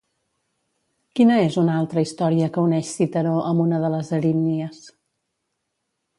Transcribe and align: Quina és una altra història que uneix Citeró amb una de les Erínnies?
Quina 1.19 1.37
és 1.41 1.57
una 1.63 1.75
altra 1.81 2.05
història 2.05 2.47
que 2.57 2.65
uneix 2.71 2.95
Citeró 3.01 3.35
amb 3.51 3.67
una 3.67 3.83
de 3.85 3.93
les 3.97 4.11
Erínnies? 4.21 4.83